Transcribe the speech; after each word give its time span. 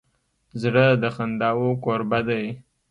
زړه 0.61 0.85
د 1.01 1.03
خنداوو 1.15 1.69
کوربه 1.83 2.19
دی. 2.27 2.45